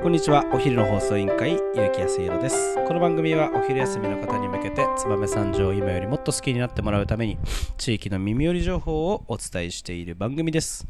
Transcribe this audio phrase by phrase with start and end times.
[0.00, 0.46] こんにちは。
[0.52, 2.76] お昼の放送委員会結城康弘です。
[2.86, 7.36] この番組はお昼休みの方に向けて燕三条を今よりもっと好きになってもらうために
[7.76, 10.86] 地域の耳寄り情報をお伝えしている番組です。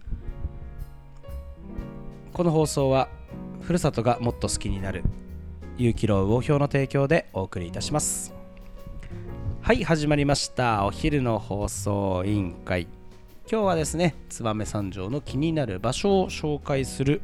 [2.35, 3.09] この放送は
[3.63, 5.03] ふるさとがもっと好きになる
[5.79, 8.35] 有機楼魚評の提供でお送りいたします。
[9.63, 10.85] はい始まりました。
[10.85, 12.87] お昼の放送委員会。
[13.51, 17.23] 今日はですね燕三条の気になる場所を紹介する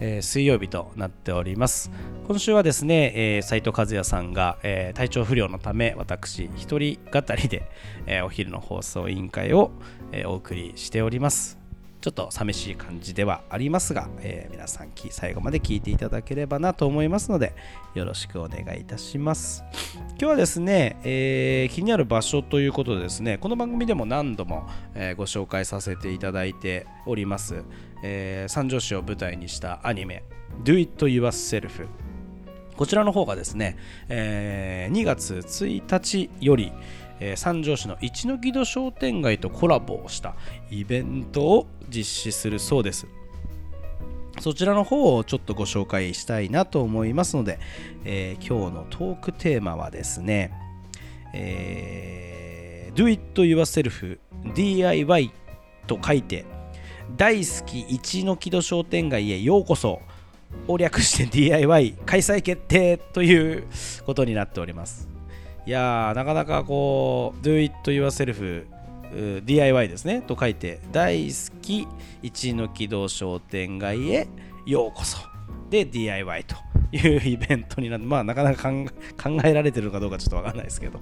[0.00, 1.90] えー、水曜日となっております。
[2.26, 7.70] 今週はですね、えー、斉藤和也さんが、えー、体調不良のため私一人語りで、
[8.06, 9.70] えー、お昼の放送委員会を、
[10.12, 11.59] えー、お送りしております。
[12.00, 17.54] ちょっと寂しい感じではありますが、えー、皆さん最後まで聞いていただければなと思いますので
[17.94, 19.64] よろしくお願いいたします。
[20.10, 27.64] 今日はですね、えー、気になる場所ということでですねこの番組でも何度も、えー、ご紹介させていただいております、
[28.02, 30.24] えー、三条市を舞台にしたアニメ
[30.64, 31.86] Do It Yourself
[32.76, 33.76] こちらの方がですね、
[34.08, 36.72] えー、2月1日より、
[37.20, 40.34] えー、三条市の一ノ木戸商店街とコラボをした
[40.70, 43.06] イベントを実施するそうです。
[44.40, 47.58] そちらの方をちょっとご紹介したいなと思いますので、
[48.04, 50.52] えー、今日のトークテーマはですね、
[51.34, 54.18] えー、Do It Yourself
[54.54, 55.32] DIY
[55.86, 56.46] と書いて
[57.16, 60.00] 大好き一の木戸商店街へようこそ
[60.68, 63.66] を略して DIY 開催決定という
[64.06, 65.09] ことになっております。
[65.70, 68.66] いやなかなかこう Do it yourself
[69.46, 71.86] DIY ですねと書いて大好き
[72.24, 74.26] 一の木戸商店街へ
[74.66, 75.18] ようこそ。
[75.70, 76.56] で DIY と
[76.90, 81.00] いうイベントになって、まあ、なかなか考えられてるのかどうかちょっとわかんないですけど、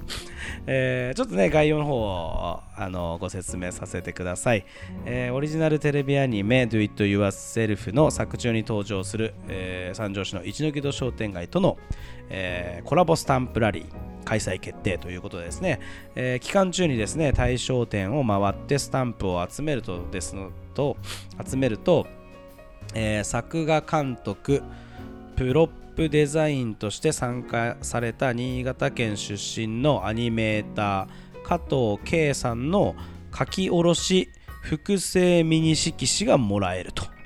[0.67, 4.67] えー、ちょっとね、概要の方をあのご説明させてください、
[5.07, 11.79] えー、オリジナルテレビアニメ Do It Yourself の作中に登場する、えー、三条市の一ノ木戸商店街との、
[12.29, 14.18] えー、コラボスタンプラリー。
[14.29, 15.81] 開催決定ということでですね、
[16.15, 20.99] えー、期間中にですね対象店を回ってスタンプを集めるとですのと
[21.43, 22.07] 集めると、
[22.93, 24.63] えー、作画監督
[25.35, 32.97] プロップデザインとして参加された新潟県出身のアニメーター加藤圭さんの
[33.37, 37.18] 書き下ろし複製ミニ色紙がもらえると。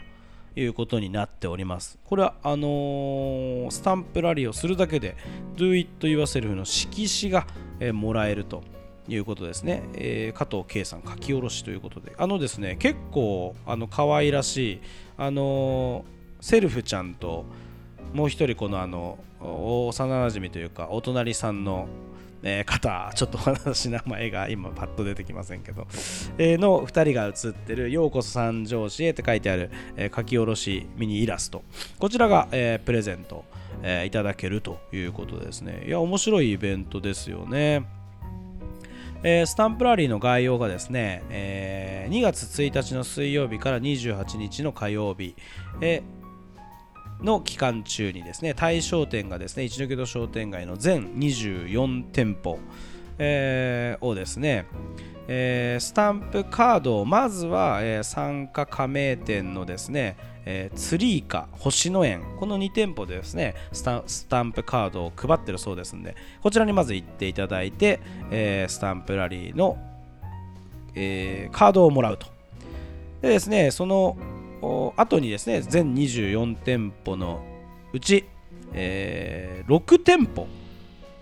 [0.54, 1.98] いうことになっております。
[2.04, 5.16] これはあのー、スタンプラリーをするだけで
[5.56, 7.46] Do It Yourself の色紙が、
[7.80, 8.62] えー、もらえると
[9.08, 14.80] いうことですね、えー、加藤圭さん書き下ろしということであのですね結構あの可愛らしい
[15.16, 16.04] あの
[16.40, 17.44] セルフちゃんと
[18.12, 21.88] もう一人このあの幼なじみというかお隣さんの、
[22.42, 25.86] えー、方ちょっと私名前が今パッと出てきませんけど、
[26.38, 31.62] えー、の2人が写ってる「ようこそ三条市へ」って書いてある、えー、書き下ろしミニイラスト。
[31.98, 33.44] こちらが、えー、プレゼント、
[33.82, 35.84] えー、いただけるということですね。
[35.86, 37.84] いや面白いイベントですよね。
[39.24, 45.36] えー、スタンプラリーの概要がですね、えー、2月1日の水曜日から28日の火曜日、
[45.80, 46.02] え
[47.22, 52.58] の期間中にですね対象店がですね一ノ木戸商店街の全24店舗、
[53.18, 54.66] えー、をですね、
[55.28, 63.82] えー、スタンプカードをまずは、えー、参加加盟店のですね、えー、ツリーか星野園この2店舗でですねス
[64.28, 68.00] タンプカードを配ってるそうですんでこちらにまず行っていただいて、
[68.30, 69.78] えー、スタンプラリーの、
[70.94, 72.26] えー、カードをもらうと。
[73.20, 74.16] でですねその
[74.96, 77.42] 後にですね全24店舗の
[77.92, 78.24] うち、
[78.72, 80.46] えー、6店舗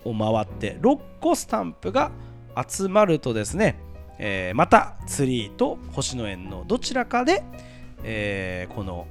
[0.04, 2.10] を回って6個スタンプが
[2.68, 3.78] 集まるとですね、
[4.18, 7.42] えー、またツリーと星野園のどちらかで、
[8.04, 9.06] えー、この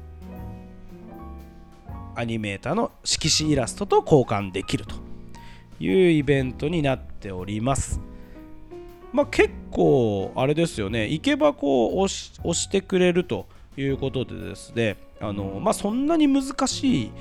[2.15, 4.95] アニメーターの色紙イラストと交換できると
[5.79, 8.01] いうイベントになっております。
[9.11, 13.47] まあ、結構あれですよね行けばこう押し押してくれると
[13.81, 17.11] いうことでですねあの、まあ、そんなに難しい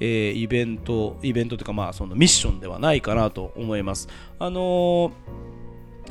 [0.00, 4.08] えー、イベント、イベントというか、まあ、そのミッションではないかなと思います。
[4.38, 5.10] あのー、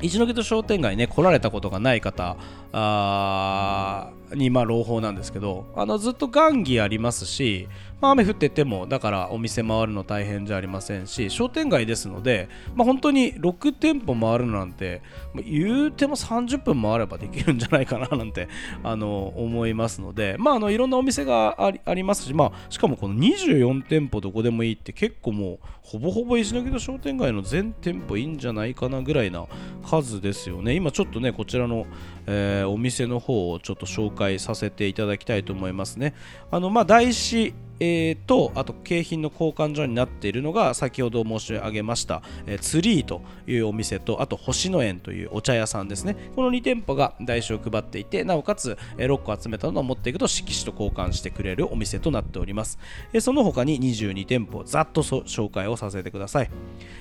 [0.01, 2.35] 一ノ木戸商店街ね、来られたことがない方
[2.73, 7.67] あに、まあ、朗報なんですけど、あのずっと雁木ありますし、
[7.99, 15.01] まあ、雨降っててもだからお店回るの大変じゃありませんし商店街ですので、まあ、本当に6店舗回るなんて
[15.35, 18.49] 言うても30分回ればできるんじゃないかななんて
[18.83, 29.45] あの思いますので、まあ、あのいろんなお店がありありますし、まあ、しかもこの24店舗どこでもいいって結構もうほぼほぼ石垣の商店街の全店舗いいんじゃないかなぐらいな
[29.83, 30.75] 数ですよね。
[30.75, 31.87] 今ちょっとねこちらの、
[32.27, 36.13] えー、お店の方をちょっと紹介させていただきたいと思いますね。
[36.51, 46.15] あのまあ大師えー、とあと景品の交換所になっているのが先ほど申し上げました、えー、ツリーというお店とあと星野園というお茶屋さんですね。
[46.35, 52.79] この2店舗が台紙を配っていてなおかつ、えー、6個集めたのを持っていくと色紙と交換してくれるお店となっております、
[53.13, 56.49] えー、その他に22店舗ざっと紹介をさせてください、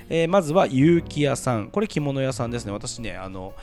[0.08, 1.70] えー、まずは結城屋さん。
[1.70, 2.73] これ着物屋さんですね。
[2.73, 3.55] 私ねあの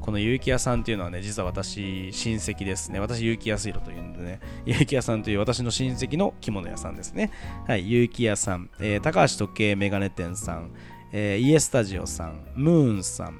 [0.00, 3.00] この結城屋さんっていうのはね実は私親戚ですね。
[3.00, 4.40] 私結城康弘というんでね。
[4.66, 7.30] 結城屋さんという私の親戚の着物屋さんですね。
[7.66, 10.70] はい結城屋さん、えー、高橋時計メガネ店さん、
[11.12, 13.38] えー、イエスタジオさんムーンさん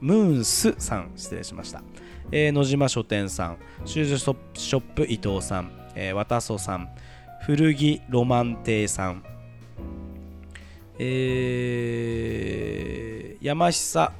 [0.00, 1.82] ムーンスさん失礼しました、
[2.30, 4.34] えー、野島書店さんシューズショ
[4.78, 6.90] ップ伊藤さん、えー、渡曽さん
[7.44, 9.22] 古着ロマン亭さん
[10.98, 14.10] えー、山久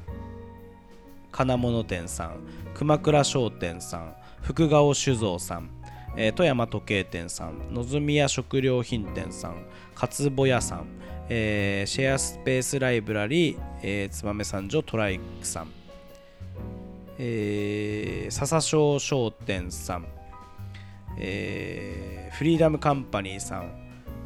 [1.32, 2.36] 金物店さん
[2.74, 5.70] 熊倉商店さん福顔酒造さん、
[6.16, 10.86] えー、富山時計店さんのぞみ屋食料品店さんかつぼ屋さん、
[11.28, 15.68] えー、シェアスペースライブラリー、えー、燕三条トライクさん、
[17.18, 20.06] えー、笹商商店さん、
[21.18, 23.72] えー、フリーダムカンパニーさん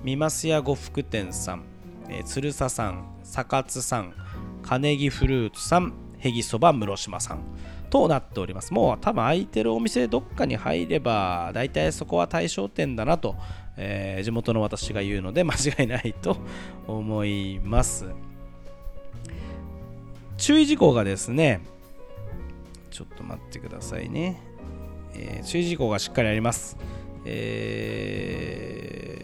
[0.04, 1.64] 三増屋呉服店さん、
[2.08, 4.14] えー、鶴佐さん坂津さん
[4.62, 7.40] 金木フルーツさんへぎそば室島さん。
[7.90, 8.72] となっております。
[8.72, 13.36] もう多分空いてるお店どっかに入れば、大体そこは対象店だなと、
[13.76, 16.36] えー、地元の私が言うので間違いないと
[16.86, 18.06] 思います。
[20.36, 21.60] 注意事項がですね、
[22.90, 24.40] ちょっと待ってくださいね。
[25.14, 26.78] えー、注意事項がしっかりあります。
[27.24, 29.19] えー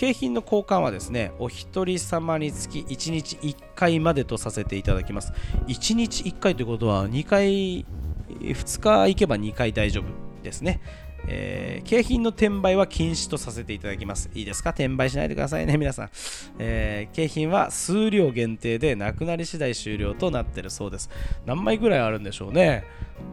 [0.00, 5.34] 景品の交換はですねお一人様につき1日1回までとさせていただきます。
[5.66, 7.84] 1日1回ということは2回
[8.30, 10.04] 2日行けば2回大丈夫
[10.42, 10.80] ですね。
[11.26, 14.30] えー、景品の転売は禁止とさせていただきます。
[14.34, 14.70] いいですか？
[14.70, 16.10] 転売しないでくださいね、皆さん。
[16.58, 21.10] えー、景品は数量限定でなくなり次第終了となってるそうです。
[21.46, 22.84] 何枚ぐらいあるんでしょうね。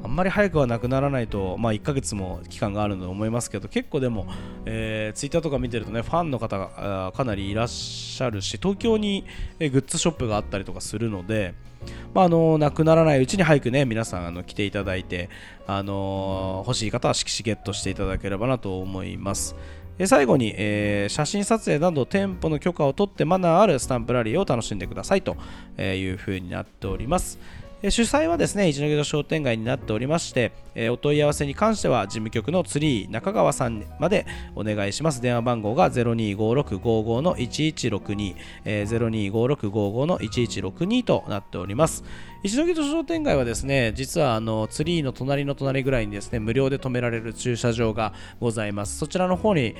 [0.04, 4.28] あんまり早くはなくならないと、まあ、1ヶ月も期間があると思いますけど、結構でも、
[4.66, 9.26] えー、ツイッターとか見てるとね、ファンの方がかなりいらっしゃるし、東京に
[9.60, 11.54] グッズショップがあったりとかするので、
[12.14, 15.30] まあ、あのなくならないうちに早くね皆さんあの来ていただいて、
[15.68, 19.56] あの欲しい方は色紙ゲットしていただければなと思います。
[20.06, 25.36] 最後に、えー、写真撮影など店舗の許可を取ってマナーあるスタンプラリーを楽しんでくださいと
[25.82, 27.40] いうふうになっております。
[27.84, 30.52] 主催はですね一ノ戸商店街になっておりまして、
[30.90, 34.26] お問い合わせに関しては事務局のツリー中川さんまで
[34.56, 35.22] お願いします。
[35.22, 38.36] 電話番号が025655の1162、
[38.66, 42.04] えー、025655の1162となっております。
[42.42, 48.98] 一ノ戸商店街はですね実はあのツリーの隣の隣ぐらいにですね無料で止められる駐車場がございます。
[48.98, 49.76] そちらの方に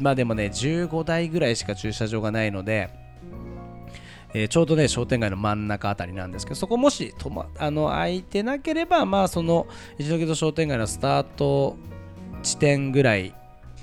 [0.00, 2.88] まあでもね15台ぐらいしか駐車場がないので
[4.34, 9.66] えー、ちょうどね商店街の真ん中あたりなんですけどそこもしと、ま、あの空いてなければまあその
[9.98, 11.76] 一度商店街のスタート
[12.42, 13.34] 地点ぐらい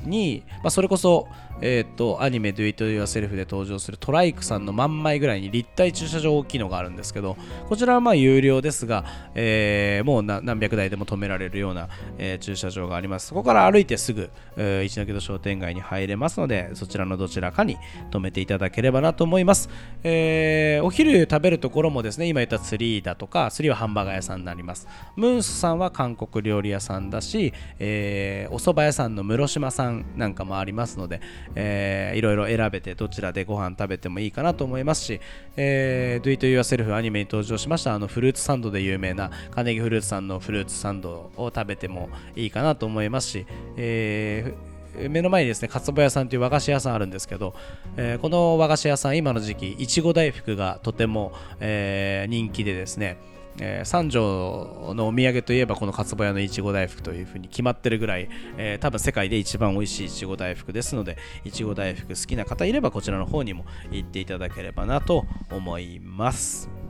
[0.03, 1.27] に、まあ、それこそ
[1.61, 7.37] えっ、と、アニメ Do It Yourself で登場するトライクさんの真ん前ぐらいに立体駐車場大きいのがあるんですけど、
[7.67, 9.05] こちらはまあ有料ですが、
[9.35, 13.27] えー、もう何百台でも止められるような、えー、駐車場があります。
[13.27, 17.77] そこから歩いてすぐ、えー、一ノ戸商店街に入れますので、そちらのどちらかに
[18.11, 19.69] 止めていただければなと思います。
[20.03, 24.87] えー、お昼食べるところもですね、今言ったツリーだとか、ツリーはハンバーガー屋さんになります。
[25.15, 31.21] ムースさんは韓国料理屋さんだし、えー、お蕎麦屋さんの室島さんなんかもありますので、
[31.53, 35.21] えー、いろいろ選べてどちらでご飯食べてもいいかなと思いますし、
[35.55, 43.45] えー、Do It Yourself アニメに登場しましたあのフルーツサンドで有名な金木フルーツさんのフルーツサンドを食べてもいいかなと思いますし、
[43.77, 47.53] えー、目の前にですね、かつぼ屋さんという和菓子屋さんあるんですけど、
[47.97, 53.17] えー、この和菓子屋さん、今の時期、いちご大福がとても、えー、人気でですね、
[53.59, 66.84] えー、三条のお土産といえばこのかつぼ屋のいちご大福というふうに決まってるぐらい、えー、多分世界で一番美味しいいちご大福ですのでいちご大福好きな方いればこちらの方にも行っていただければなと思います。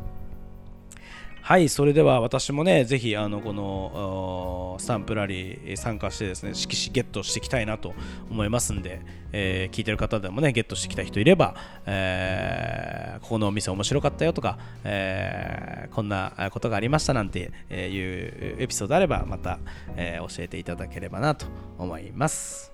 [1.45, 7.93] はい、それでは私もね、ぜひあのこのスタンプラリー参加してですね、色紙ゲットしていきたいなと
[8.31, 11.53] 思いますんで、えー、聞いてる方でもね、ゲットしてきた人いれば、
[11.85, 19.59] えー、ここのお店面白かったよとか、えー、こんなことがありましたなんていうエピソードあれば、また、
[19.97, 21.45] え教えていただければなと
[21.77, 22.73] 思います。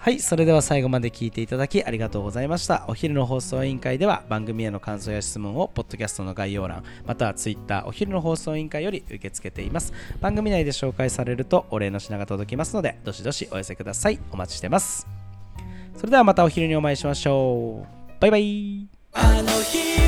[0.00, 2.84] はい、それでは最後まで聞いていただきありがとうございました。
[2.86, 9.92] お昼の放送委員会では番組への感想や質問をポッドキャストの概要欄、または Twitter お昼の放送委員会より受け付けています。
[10.20, 14.20] 番組内で紹介されるとお礼の品が届きますので、どしどしお寄せください。
[14.30, 15.06] お待ちしてます。
[15.96, 17.86] それではまたお昼にお会いしましょう
[18.20, 20.07] バイバイあの日